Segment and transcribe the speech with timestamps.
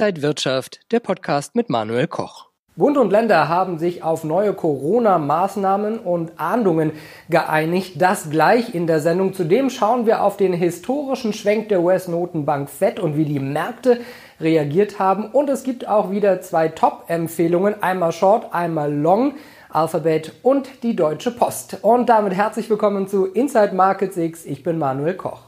[0.00, 2.46] Inside Wirtschaft, der Podcast mit Manuel Koch.
[2.74, 6.92] Bund und Länder haben sich auf neue Corona-Maßnahmen und Ahndungen
[7.28, 8.00] geeinigt.
[8.00, 9.34] Das gleich in der Sendung.
[9.34, 14.00] Zudem schauen wir auf den historischen Schwenk der US-Notenbank Fed und wie die Märkte
[14.40, 15.26] reagiert haben.
[15.26, 17.82] Und es gibt auch wieder zwei Top-Empfehlungen.
[17.82, 19.34] Einmal Short, einmal Long.
[19.68, 21.76] Alphabet und die Deutsche Post.
[21.82, 24.46] Und damit herzlich willkommen zu Inside Markets X.
[24.46, 25.42] Ich bin Manuel Koch.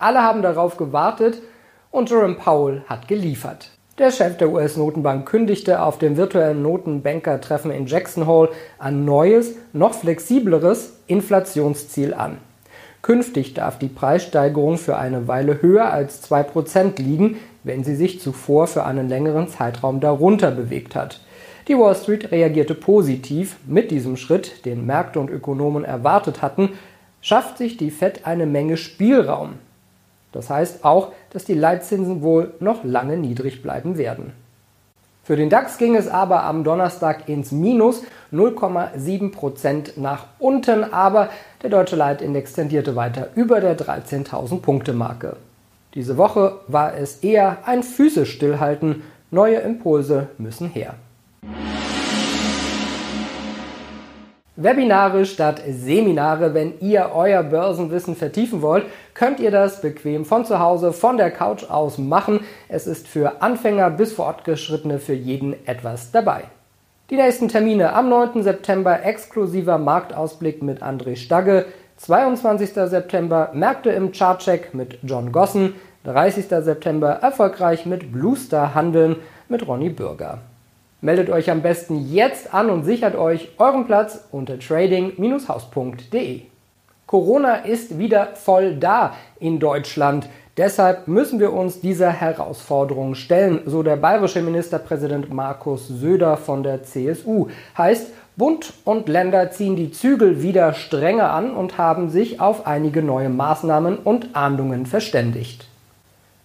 [0.00, 1.40] Alle haben darauf gewartet
[1.92, 3.70] und Jerome Powell hat geliefert.
[3.96, 8.48] Der Chef der US-Notenbank kündigte auf dem virtuellen Notenbanker-Treffen in Jackson Hole
[8.80, 12.38] ein neues, noch flexibleres Inflationsziel an.
[13.02, 18.66] Künftig darf die Preissteigerung für eine Weile höher als 2% liegen, wenn sie sich zuvor
[18.66, 21.20] für einen längeren Zeitraum darunter bewegt hat.
[21.68, 23.58] Die Wall Street reagierte positiv.
[23.64, 26.70] Mit diesem Schritt, den Märkte und Ökonomen erwartet hatten,
[27.20, 29.54] schafft sich die Fed eine Menge Spielraum.
[30.34, 34.32] Das heißt auch, dass die Leitzinsen wohl noch lange niedrig bleiben werden.
[35.22, 41.30] Für den DAX ging es aber am Donnerstag ins Minus 0,7% nach unten, aber
[41.62, 45.36] der deutsche Leitindex tendierte weiter über der 13.000 Punkte Marke.
[45.94, 50.94] Diese Woche war es eher ein physisch Stillhalten, neue Impulse müssen her.
[54.56, 56.54] Webinare statt Seminare.
[56.54, 61.32] Wenn ihr euer Börsenwissen vertiefen wollt, könnt ihr das bequem von zu Hause, von der
[61.32, 62.40] Couch aus machen.
[62.68, 66.44] Es ist für Anfänger bis Fortgeschrittene für jeden etwas dabei.
[67.10, 68.44] Die nächsten Termine am 9.
[68.44, 71.66] September exklusiver Marktausblick mit André Stagge,
[71.96, 72.74] 22.
[72.74, 76.46] September Märkte im Chartcheck mit John Gossen, 30.
[76.46, 79.16] September erfolgreich mit Bluestar handeln
[79.48, 80.38] mit Ronny Bürger.
[81.04, 86.40] Meldet euch am besten jetzt an und sichert euch euren Platz unter trading-haus.de.
[87.06, 90.30] Corona ist wieder voll da in Deutschland.
[90.56, 96.84] Deshalb müssen wir uns dieser Herausforderung stellen, so der bayerische Ministerpräsident Markus Söder von der
[96.84, 97.48] CSU.
[97.76, 98.06] Heißt,
[98.36, 103.28] Bund und Länder ziehen die Zügel wieder strenger an und haben sich auf einige neue
[103.28, 105.68] Maßnahmen und Ahndungen verständigt.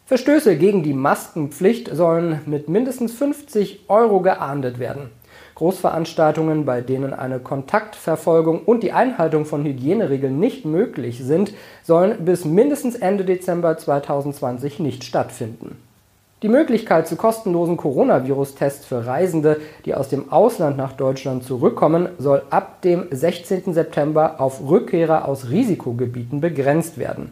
[0.10, 5.12] Verstöße gegen die Maskenpflicht sollen mit mindestens 50 Euro geahndet werden.
[5.54, 11.54] Großveranstaltungen, bei denen eine Kontaktverfolgung und die Einhaltung von Hygieneregeln nicht möglich sind,
[11.84, 15.78] sollen bis mindestens Ende Dezember 2020 nicht stattfinden.
[16.42, 22.42] Die Möglichkeit zu kostenlosen Coronavirus-Tests für Reisende, die aus dem Ausland nach Deutschland zurückkommen, soll
[22.50, 23.76] ab dem 16.
[23.76, 27.32] September auf Rückkehrer aus Risikogebieten begrenzt werden.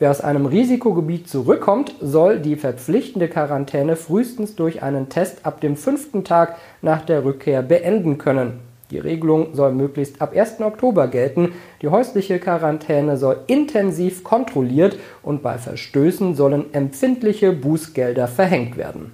[0.00, 5.76] Wer aus einem Risikogebiet zurückkommt, soll die verpflichtende Quarantäne frühestens durch einen Test ab dem
[5.76, 8.58] fünften Tag nach der Rückkehr beenden können.
[8.90, 10.60] Die Regelung soll möglichst ab 1.
[10.60, 11.52] Oktober gelten.
[11.80, 19.12] Die häusliche Quarantäne soll intensiv kontrolliert und bei Verstößen sollen empfindliche Bußgelder verhängt werden.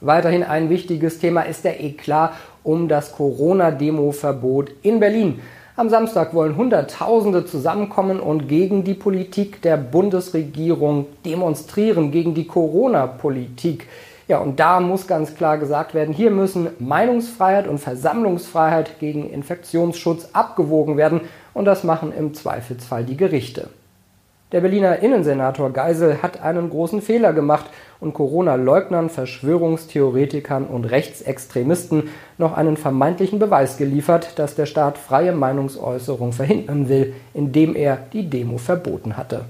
[0.00, 5.40] Weiterhin ein wichtiges Thema ist der Eklat um das Corona-Demo-Verbot in Berlin.
[5.80, 13.88] Am Samstag wollen Hunderttausende zusammenkommen und gegen die Politik der Bundesregierung demonstrieren, gegen die Corona-Politik.
[14.28, 20.28] Ja, und da muss ganz klar gesagt werden, hier müssen Meinungsfreiheit und Versammlungsfreiheit gegen Infektionsschutz
[20.34, 21.22] abgewogen werden
[21.54, 23.70] und das machen im Zweifelsfall die Gerichte.
[24.52, 27.66] Der Berliner Innensenator Geisel hat einen großen Fehler gemacht
[28.00, 36.32] und Corona-Leugnern, Verschwörungstheoretikern und Rechtsextremisten noch einen vermeintlichen Beweis geliefert, dass der Staat freie Meinungsäußerung
[36.32, 39.44] verhindern will, indem er die Demo verboten hatte.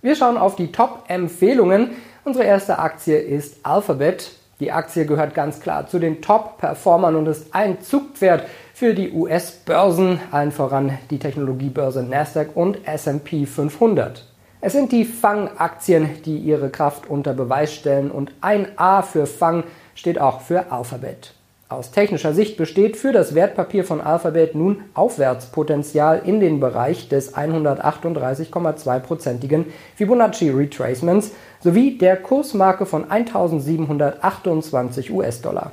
[0.00, 1.90] Wir schauen auf die Top-Empfehlungen.
[2.24, 4.32] Unsere erste Aktie ist Alphabet.
[4.60, 10.20] Die Aktie gehört ganz klar zu den Top-Performern und ist ein Zugpferd für die US-Börsen,
[10.30, 14.24] allen voran die Technologiebörse Nasdaq und S&P 500.
[14.60, 19.64] Es sind die Fang-Aktien, die ihre Kraft unter Beweis stellen und ein A für Fang
[19.94, 21.34] steht auch für Alphabet.
[21.74, 27.34] Aus technischer Sicht besteht für das Wertpapier von Alphabet nun Aufwärtspotenzial in den Bereich des
[27.34, 29.66] 138,2%igen
[29.96, 35.72] Fibonacci Retracements sowie der Kursmarke von 1728 US-Dollar.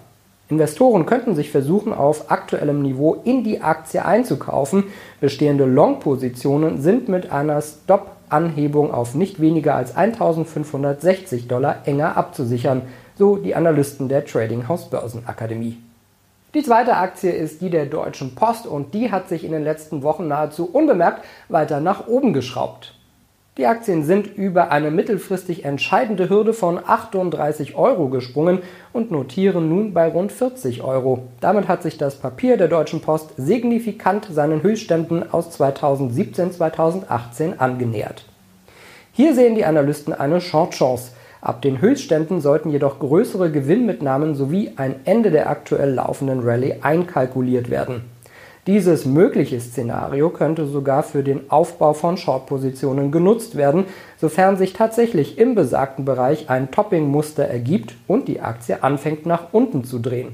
[0.49, 4.85] Investoren könnten sich versuchen, auf aktuellem Niveau in die Aktie einzukaufen.
[5.19, 12.81] Bestehende Long-Positionen sind mit einer Stop-Anhebung auf nicht weniger als 1560 Dollar enger abzusichern,
[13.15, 15.77] so die Analysten der Trading House Börsenakademie.
[16.53, 20.03] Die zweite Aktie ist die der Deutschen Post und die hat sich in den letzten
[20.03, 22.93] Wochen nahezu unbemerkt weiter nach oben geschraubt.
[23.57, 28.59] Die Aktien sind über eine mittelfristig entscheidende Hürde von 38 Euro gesprungen
[28.91, 31.23] und notieren nun bei rund 40 Euro.
[31.39, 38.25] Damit hat sich das Papier der Deutschen Post signifikant seinen Höchstständen aus 2017-2018 angenähert.
[39.13, 41.11] Hier sehen die Analysten eine Short-Chance.
[41.41, 47.71] Ab den Höchstständen sollten jedoch größere Gewinnmitnahmen sowie ein Ende der aktuell laufenden Rallye einkalkuliert
[47.71, 48.03] werden.
[48.67, 53.85] Dieses mögliche Szenario könnte sogar für den Aufbau von Short-Positionen genutzt werden,
[54.17, 59.83] sofern sich tatsächlich im besagten Bereich ein Topping-Muster ergibt und die Aktie anfängt nach unten
[59.83, 60.33] zu drehen.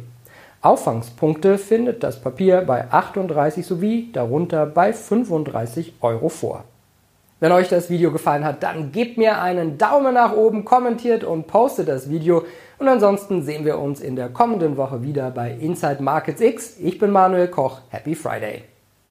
[0.61, 6.65] Auffangspunkte findet das Papier bei 38 sowie darunter bei 35 Euro vor.
[7.39, 11.45] Wenn euch das Video gefallen hat, dann gebt mir einen Daumen nach oben, kommentiert und
[11.45, 12.45] postet das Video.
[12.79, 16.77] Und ansonsten sehen wir uns in der kommenden Woche wieder bei Inside Markets X.
[16.79, 17.81] Ich bin Manuel Koch.
[17.89, 18.76] Happy Friday!